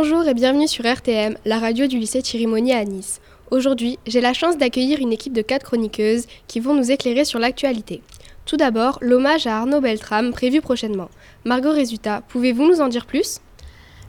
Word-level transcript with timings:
Bonjour 0.00 0.28
et 0.28 0.34
bienvenue 0.34 0.68
sur 0.68 0.86
RTM, 0.86 1.36
la 1.44 1.58
radio 1.58 1.88
du 1.88 1.98
lycée 1.98 2.22
Chirimoni 2.22 2.72
à 2.72 2.84
Nice. 2.84 3.20
Aujourd'hui, 3.50 3.98
j'ai 4.06 4.20
la 4.20 4.32
chance 4.32 4.56
d'accueillir 4.56 5.00
une 5.00 5.12
équipe 5.12 5.32
de 5.32 5.42
quatre 5.42 5.66
chroniqueuses 5.66 6.28
qui 6.46 6.60
vont 6.60 6.72
nous 6.72 6.92
éclairer 6.92 7.24
sur 7.24 7.40
l'actualité. 7.40 8.00
Tout 8.46 8.56
d'abord, 8.56 8.98
l'hommage 9.00 9.48
à 9.48 9.58
Arnaud 9.58 9.80
Beltrame 9.80 10.30
prévu 10.30 10.60
prochainement. 10.60 11.10
Margot 11.44 11.72
Résultat, 11.72 12.22
pouvez-vous 12.28 12.68
nous 12.68 12.80
en 12.80 12.86
dire 12.86 13.06
plus? 13.06 13.40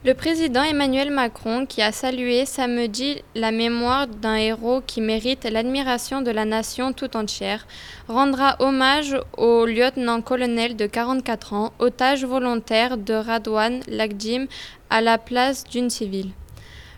Le 0.06 0.14
président 0.14 0.64
Emmanuel 0.64 1.12
Macron, 1.12 1.66
qui 1.66 1.82
a 1.82 1.92
salué 1.92 2.46
samedi 2.46 3.22
la 3.36 3.52
mémoire 3.52 4.08
d'un 4.08 4.36
héros 4.36 4.82
qui 4.86 5.02
mérite 5.02 5.44
l'admiration 5.44 6.22
de 6.22 6.32
la 6.32 6.46
nation 6.46 6.94
tout 6.94 7.18
entière, 7.18 7.68
rendra 8.08 8.56
hommage 8.60 9.18
au 9.38 9.66
lieutenant-colonel 9.66 10.78
de 10.78 10.86
44 10.86 11.54
ans, 11.54 11.74
otage 11.80 12.24
volontaire 12.24 12.98
de 12.98 13.14
Radouane 13.14 13.82
Lagdim, 13.90 14.46
à 14.90 15.02
la 15.02 15.18
place 15.18 15.66
d'une 15.66 15.90
civile. 15.90 16.32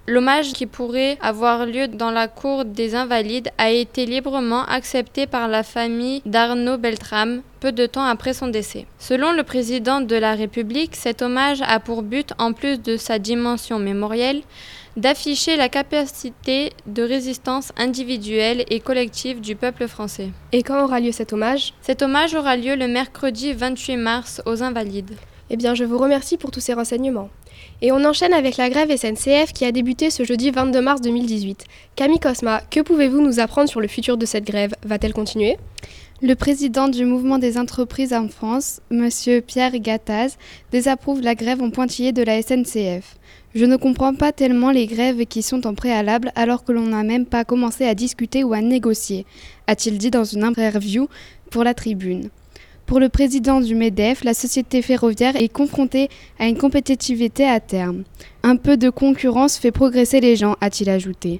L'hommage 0.07 0.53
qui 0.53 0.65
pourrait 0.65 1.19
avoir 1.21 1.67
lieu 1.67 1.87
dans 1.87 2.09
la 2.09 2.27
cour 2.27 2.65
des 2.65 2.95
Invalides 2.95 3.49
a 3.59 3.69
été 3.69 4.07
librement 4.07 4.65
accepté 4.65 5.27
par 5.27 5.47
la 5.47 5.61
famille 5.61 6.23
d'Arnaud 6.25 6.77
Beltrame 6.77 7.41
peu 7.59 7.71
de 7.71 7.85
temps 7.85 8.05
après 8.05 8.33
son 8.33 8.47
décès. 8.47 8.87
Selon 8.97 9.31
le 9.31 9.43
président 9.43 10.01
de 10.01 10.15
la 10.15 10.33
République, 10.33 10.95
cet 10.95 11.21
hommage 11.21 11.61
a 11.61 11.79
pour 11.79 12.01
but, 12.01 12.33
en 12.39 12.51
plus 12.51 12.81
de 12.81 12.97
sa 12.97 13.19
dimension 13.19 13.77
mémorielle, 13.77 14.41
d'afficher 14.97 15.55
la 15.55 15.69
capacité 15.69 16.73
de 16.87 17.03
résistance 17.03 17.71
individuelle 17.77 18.65
et 18.69 18.79
collective 18.79 19.39
du 19.39 19.55
peuple 19.55 19.87
français. 19.87 20.29
Et 20.51 20.63
quand 20.63 20.83
aura 20.83 20.99
lieu 20.99 21.11
cet 21.11 21.31
hommage? 21.31 21.73
Cet 21.81 22.01
hommage 22.01 22.33
aura 22.33 22.57
lieu 22.57 22.75
le 22.75 22.87
mercredi 22.87 23.53
28 23.53 23.97
mars 23.97 24.41
aux 24.47 24.63
Invalides. 24.63 25.15
Eh 25.53 25.57
bien, 25.57 25.75
je 25.75 25.83
vous 25.83 25.97
remercie 25.97 26.37
pour 26.37 26.49
tous 26.49 26.61
ces 26.61 26.71
renseignements. 26.71 27.29
Et 27.81 27.91
on 27.91 28.05
enchaîne 28.05 28.31
avec 28.31 28.55
la 28.55 28.69
grève 28.69 28.95
SNCF 28.95 29.51
qui 29.51 29.65
a 29.65 29.73
débuté 29.73 30.09
ce 30.09 30.23
jeudi 30.23 30.49
22 30.49 30.79
mars 30.79 31.01
2018. 31.01 31.65
Camille 31.97 32.19
Cosma, 32.19 32.61
que 32.71 32.79
pouvez-vous 32.79 33.21
nous 33.21 33.41
apprendre 33.41 33.67
sur 33.67 33.81
le 33.81 33.89
futur 33.89 34.15
de 34.15 34.25
cette 34.25 34.45
grève? 34.45 34.73
Va-t-elle 34.85 35.11
continuer? 35.11 35.57
Le 36.21 36.35
président 36.35 36.87
du 36.87 37.03
mouvement 37.03 37.37
des 37.37 37.57
entreprises 37.57 38.13
en 38.13 38.29
France, 38.29 38.79
M. 38.91 39.09
Pierre 39.45 39.77
Gattaz, 39.77 40.37
désapprouve 40.71 41.19
la 41.19 41.35
grève 41.35 41.61
en 41.61 41.69
pointillé 41.69 42.13
de 42.13 42.23
la 42.23 42.41
SNCF. 42.41 43.17
Je 43.53 43.65
ne 43.65 43.75
comprends 43.75 44.15
pas 44.15 44.31
tellement 44.31 44.71
les 44.71 44.87
grèves 44.87 45.25
qui 45.25 45.41
sont 45.41 45.67
en 45.67 45.75
préalable 45.75 46.31
alors 46.35 46.63
que 46.63 46.71
l'on 46.71 46.85
n'a 46.85 47.03
même 47.03 47.25
pas 47.25 47.43
commencé 47.43 47.83
à 47.83 47.93
discuter 47.93 48.45
ou 48.45 48.53
à 48.53 48.61
négocier, 48.61 49.25
a-t-il 49.67 49.97
dit 49.97 50.11
dans 50.11 50.23
une 50.23 50.45
interview 50.45 51.09
pour 51.49 51.65
la 51.65 51.73
tribune. 51.73 52.29
Pour 52.91 52.99
le 52.99 53.07
président 53.07 53.61
du 53.61 53.73
MEDEF, 53.73 54.25
la 54.25 54.33
société 54.33 54.81
ferroviaire 54.81 55.37
est 55.37 55.47
confrontée 55.47 56.09
à 56.39 56.47
une 56.49 56.57
compétitivité 56.57 57.47
à 57.47 57.61
terme. 57.61 58.03
Un 58.43 58.57
peu 58.57 58.75
de 58.75 58.89
concurrence 58.89 59.57
fait 59.57 59.71
progresser 59.71 60.19
les 60.19 60.35
gens, 60.35 60.57
a-t-il 60.59 60.89
ajouté. 60.89 61.39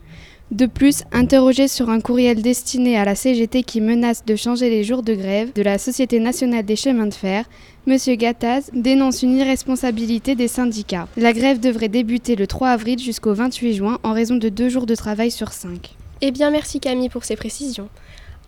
De 0.52 0.66
plus, 0.66 1.04
interrogé 1.12 1.68
sur 1.68 1.90
un 1.90 2.00
courriel 2.00 2.42
destiné 2.42 2.98
à 2.98 3.04
la 3.04 3.16
CGT 3.16 3.64
qui 3.64 3.82
menace 3.82 4.24
de 4.24 4.38
changer 4.38 4.70
les 4.70 4.86
jours 4.86 5.04
de 5.04 5.14
grève 5.14 5.52
de 5.52 5.62
la 5.62 5.78
Société 5.78 6.22
nationale 6.22 6.64
des 6.64 6.78
chemins 6.78 7.08
de 7.08 7.14
fer, 7.14 7.44
M. 7.86 7.98
Gattaz 8.16 8.70
dénonce 8.74 9.22
une 9.22 9.36
irresponsabilité 9.36 10.36
des 10.36 10.48
syndicats. 10.48 11.10
La 11.18 11.34
grève 11.34 11.60
devrait 11.60 11.90
débuter 11.90 12.38
le 12.38 12.48
3 12.48 12.70
avril 12.70 12.98
jusqu'au 12.98 13.34
28 13.34 13.74
juin 13.74 14.00
en 14.04 14.14
raison 14.14 14.38
de 14.38 14.48
deux 14.48 14.70
jours 14.70 14.86
de 14.86 14.96
travail 14.96 15.32
sur 15.32 15.52
cinq. 15.52 15.98
Eh 16.22 16.32
bien, 16.32 16.50
merci 16.50 16.80
Camille 16.80 17.10
pour 17.10 17.26
ces 17.26 17.36
précisions. 17.36 17.90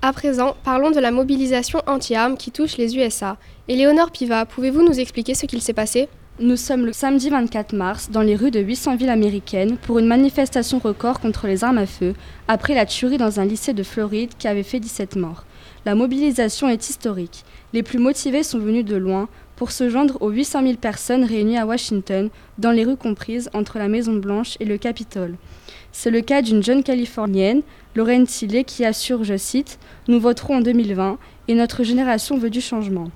À 0.06 0.12
présent, 0.12 0.58
parlons 0.66 0.92
de 0.92 1.00
la 1.00 1.12
mobilisation 1.12 1.82
anti-armes 1.88 2.36
qui 2.36 2.52
touche 2.52 2.76
les 2.76 2.98
USA. 2.98 3.38
Éléonore 3.70 4.12
Piva, 4.12 4.46
pouvez-vous 4.46 4.84
nous 4.84 5.00
expliquer 5.00 5.34
ce 5.34 5.46
qu'il 5.46 5.62
s'est 5.62 5.72
passé? 5.72 6.10
Nous 6.42 6.58
sommes 6.58 6.86
le 6.86 6.92
samedi 6.92 7.30
24 7.30 7.74
mars 7.74 8.10
dans 8.12 8.22
les 8.22 8.36
rues 8.36 8.52
de 8.52 8.60
800 8.60 8.98
villes 8.98 9.10
américaines 9.10 9.78
pour 9.78 10.00
une 10.00 10.08
manifestation 10.08 10.80
record 10.80 11.22
contre 11.22 11.48
les 11.48 11.64
armes 11.64 11.78
à 11.78 11.86
feu, 11.86 12.16
après 12.50 12.74
la 12.74 12.86
tuerie 12.86 13.18
dans 13.18 13.40
un 13.40 13.46
lycée 13.46 13.72
de 13.72 13.82
Floride 13.82 14.32
qui 14.38 14.50
avait 14.50 14.64
fait 14.64 14.82
17 14.82 15.16
morts. 15.16 15.46
La 15.86 15.96
mobilisation 15.96 16.68
est 16.68 16.90
historique. 16.90 17.46
Les 17.72 17.82
plus 17.82 18.00
motivés 18.00 18.44
sont 18.44 18.60
venus 18.60 18.84
de 18.84 18.98
loin 18.98 19.30
pour 19.56 19.72
se 19.72 19.90
joindre 19.90 20.22
aux 20.22 20.30
800 20.30 20.64
000 20.64 20.74
personnes 20.76 21.24
réunies 21.24 21.58
à 21.58 21.66
Washington, 21.66 22.30
dans 22.58 22.72
les 22.72 22.84
rues 22.84 22.98
comprises 22.98 23.50
entre 23.54 23.78
la 23.78 23.88
Maison 23.88 24.14
Blanche 24.14 24.58
et 24.60 24.66
le 24.66 24.78
Capitole. 24.78 25.36
C'est 25.92 26.12
le 26.12 26.22
cas 26.22 26.42
d'une 26.42 26.64
jeune 26.64 26.84
Californienne, 26.84 27.62
Lorraine 27.96 28.26
Tillet, 28.26 28.64
qui 28.64 28.84
assure, 28.84 29.24
je 29.24 29.38
cite, 29.38 29.80
Nous 30.08 30.20
voterons 30.20 30.58
en 30.58 30.62
2020 30.62 31.18
et 31.48 31.54
notre 31.54 31.84
génération 31.84 32.38
veut 32.38 32.50
du 32.50 32.62
changement. 32.62 33.12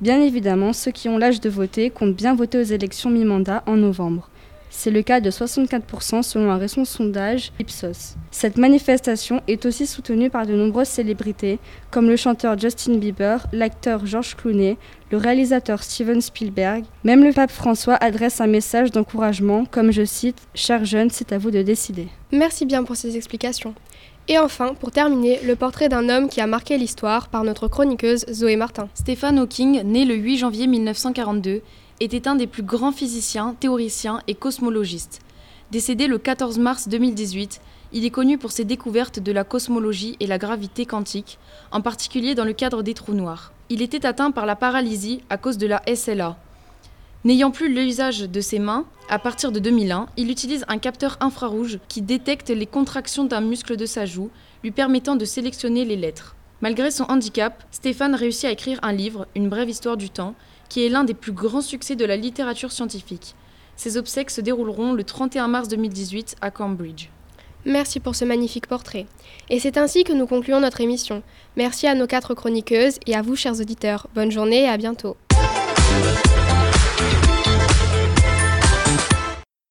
Bien 0.00 0.20
évidemment, 0.20 0.72
ceux 0.72 0.92
qui 0.92 1.08
ont 1.08 1.18
l'âge 1.18 1.40
de 1.40 1.48
voter 1.48 1.90
comptent 1.90 2.14
bien 2.14 2.34
voter 2.34 2.58
aux 2.58 2.62
élections 2.62 3.10
mi-mandat 3.10 3.64
en 3.66 3.76
novembre. 3.76 4.28
C'est 4.70 4.90
le 4.90 5.02
cas 5.02 5.20
de 5.20 5.30
64% 5.30 6.22
selon 6.22 6.50
un 6.50 6.58
récent 6.58 6.84
sondage 6.84 7.52
Ipsos. 7.58 8.16
Cette 8.30 8.58
manifestation 8.58 9.40
est 9.48 9.66
aussi 9.66 9.86
soutenue 9.86 10.30
par 10.30 10.46
de 10.46 10.54
nombreuses 10.54 10.88
célébrités 10.88 11.58
comme 11.90 12.08
le 12.08 12.16
chanteur 12.16 12.58
Justin 12.58 12.96
Bieber, 12.96 13.46
l'acteur 13.52 14.06
George 14.06 14.36
Clooney, 14.36 14.76
le 15.10 15.16
réalisateur 15.18 15.82
Steven 15.82 16.20
Spielberg. 16.20 16.84
Même 17.04 17.24
le 17.24 17.32
pape 17.32 17.50
François 17.50 17.94
adresse 17.94 18.40
un 18.40 18.46
message 18.46 18.90
d'encouragement 18.90 19.64
comme 19.64 19.90
je 19.90 20.04
cite 20.04 20.38
Chers 20.54 20.84
jeunes, 20.84 21.10
c'est 21.10 21.32
à 21.32 21.38
vous 21.38 21.50
de 21.50 21.62
décider. 21.62 22.08
Merci 22.32 22.66
bien 22.66 22.84
pour 22.84 22.96
ces 22.96 23.16
explications. 23.16 23.74
Et 24.30 24.38
enfin, 24.38 24.74
pour 24.74 24.90
terminer, 24.90 25.40
le 25.42 25.56
portrait 25.56 25.88
d'un 25.88 26.10
homme 26.10 26.28
qui 26.28 26.42
a 26.42 26.46
marqué 26.46 26.76
l'histoire 26.76 27.28
par 27.28 27.44
notre 27.44 27.66
chroniqueuse 27.66 28.26
Zoé 28.30 28.56
Martin. 28.56 28.90
Stephen 28.92 29.38
Hawking, 29.38 29.82
né 29.84 30.04
le 30.04 30.14
8 30.14 30.36
janvier 30.36 30.66
1942, 30.66 31.62
était 32.00 32.28
un 32.28 32.34
des 32.34 32.46
plus 32.46 32.62
grands 32.62 32.92
physiciens, 32.92 33.54
théoriciens 33.58 34.20
et 34.26 34.34
cosmologistes. 34.34 35.20
Décédé 35.70 36.06
le 36.06 36.18
14 36.18 36.58
mars 36.58 36.88
2018, 36.88 37.60
il 37.92 38.04
est 38.04 38.10
connu 38.10 38.38
pour 38.38 38.52
ses 38.52 38.64
découvertes 38.64 39.18
de 39.18 39.32
la 39.32 39.44
cosmologie 39.44 40.16
et 40.20 40.26
la 40.26 40.38
gravité 40.38 40.86
quantique, 40.86 41.38
en 41.72 41.80
particulier 41.80 42.34
dans 42.34 42.44
le 42.44 42.52
cadre 42.52 42.82
des 42.82 42.94
trous 42.94 43.14
noirs. 43.14 43.52
Il 43.68 43.82
était 43.82 44.06
atteint 44.06 44.30
par 44.30 44.46
la 44.46 44.56
paralysie 44.56 45.22
à 45.28 45.36
cause 45.36 45.58
de 45.58 45.66
la 45.66 45.82
SLA. 45.94 46.36
N'ayant 47.24 47.50
plus 47.50 47.68
l'usage 47.74 48.20
de 48.20 48.40
ses 48.40 48.58
mains, 48.58 48.86
à 49.08 49.18
partir 49.18 49.52
de 49.52 49.58
2001, 49.58 50.06
il 50.16 50.30
utilise 50.30 50.64
un 50.68 50.78
capteur 50.78 51.16
infrarouge 51.20 51.80
qui 51.88 52.00
détecte 52.00 52.50
les 52.50 52.66
contractions 52.66 53.24
d'un 53.24 53.40
muscle 53.40 53.76
de 53.76 53.86
sa 53.86 54.06
joue, 54.06 54.30
lui 54.62 54.70
permettant 54.70 55.16
de 55.16 55.24
sélectionner 55.24 55.84
les 55.84 55.96
lettres. 55.96 56.36
Malgré 56.60 56.90
son 56.90 57.04
handicap, 57.04 57.62
Stéphane 57.70 58.14
réussit 58.14 58.46
à 58.46 58.50
écrire 58.50 58.80
un 58.82 58.92
livre, 58.92 59.26
Une 59.36 59.48
brève 59.48 59.68
histoire 59.68 59.96
du 59.96 60.10
temps, 60.10 60.34
qui 60.68 60.84
est 60.84 60.88
l'un 60.88 61.04
des 61.04 61.14
plus 61.14 61.32
grands 61.32 61.60
succès 61.60 61.94
de 61.94 62.04
la 62.04 62.16
littérature 62.16 62.72
scientifique. 62.72 63.34
Ses 63.76 63.96
obsèques 63.96 64.30
se 64.30 64.40
dérouleront 64.40 64.92
le 64.92 65.04
31 65.04 65.46
mars 65.46 65.68
2018 65.68 66.36
à 66.40 66.50
Cambridge. 66.50 67.10
Merci 67.64 68.00
pour 68.00 68.16
ce 68.16 68.24
magnifique 68.24 68.66
portrait. 68.66 69.06
Et 69.50 69.60
c'est 69.60 69.78
ainsi 69.78 70.02
que 70.02 70.12
nous 70.12 70.26
concluons 70.26 70.60
notre 70.60 70.80
émission. 70.80 71.22
Merci 71.56 71.86
à 71.86 71.94
nos 71.94 72.06
quatre 72.06 72.34
chroniqueuses 72.34 72.98
et 73.06 73.14
à 73.14 73.22
vous, 73.22 73.36
chers 73.36 73.60
auditeurs. 73.60 74.08
Bonne 74.14 74.32
journée 74.32 74.64
et 74.64 74.68
à 74.68 74.76
bientôt. 74.76 75.16